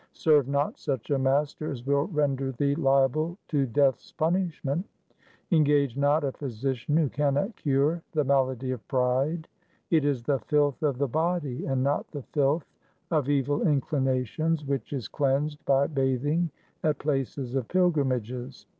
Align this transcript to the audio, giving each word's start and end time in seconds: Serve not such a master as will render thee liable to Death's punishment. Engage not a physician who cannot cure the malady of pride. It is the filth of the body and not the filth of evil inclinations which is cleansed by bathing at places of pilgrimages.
Serve 0.13 0.47
not 0.47 0.79
such 0.79 1.11
a 1.11 1.19
master 1.19 1.69
as 1.69 1.85
will 1.85 2.07
render 2.07 2.51
thee 2.53 2.73
liable 2.73 3.37
to 3.47 3.67
Death's 3.67 4.11
punishment. 4.13 4.83
Engage 5.51 5.95
not 5.95 6.23
a 6.23 6.31
physician 6.31 6.97
who 6.97 7.07
cannot 7.07 7.55
cure 7.55 8.01
the 8.13 8.23
malady 8.23 8.71
of 8.71 8.87
pride. 8.87 9.47
It 9.91 10.03
is 10.03 10.23
the 10.23 10.39
filth 10.39 10.81
of 10.81 10.97
the 10.97 11.07
body 11.07 11.67
and 11.67 11.83
not 11.83 12.07
the 12.07 12.23
filth 12.23 12.65
of 13.11 13.29
evil 13.29 13.61
inclinations 13.61 14.65
which 14.65 14.91
is 14.91 15.07
cleansed 15.07 15.63
by 15.65 15.85
bathing 15.85 16.49
at 16.83 16.97
places 16.97 17.53
of 17.53 17.67
pilgrimages. 17.67 18.65